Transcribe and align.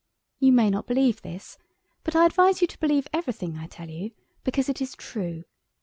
You 0.39 0.51
may 0.51 0.71
not 0.71 0.87
believe 0.87 1.21
this; 1.21 1.59
but 2.03 2.15
I 2.15 2.25
advise 2.25 2.59
you 2.59 2.65
to 2.69 2.79
believe 2.79 3.07
everything 3.13 3.55
I 3.55 3.67
tell 3.67 3.87
you, 3.87 4.13
because 4.43 4.67
it 4.67 4.81
is 4.81 4.95
true. 4.95 5.43